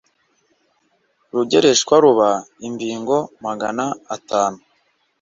[1.33, 2.29] rugereshwa ruba
[2.67, 3.15] imbingo
[3.45, 3.85] magana
[4.15, 4.59] atanu